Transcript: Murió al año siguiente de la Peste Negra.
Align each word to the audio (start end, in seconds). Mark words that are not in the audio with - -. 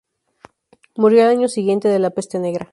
Murió 0.95 1.21
al 1.23 1.29
año 1.29 1.47
siguiente 1.47 1.87
de 1.87 1.99
la 1.99 2.09
Peste 2.09 2.39
Negra. 2.39 2.67